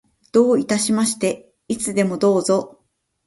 [0.31, 1.53] どういたしまして。
[1.67, 2.79] いつでもどうぞ。